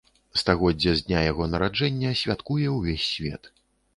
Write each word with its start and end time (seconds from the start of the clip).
Стагоддзе 0.41 0.93
з 1.01 1.05
дня 1.09 1.19
яго 1.31 1.43
нараджэння 1.51 2.15
святкуе 2.21 2.73
ўвесь 2.79 3.07
свет. 3.13 3.43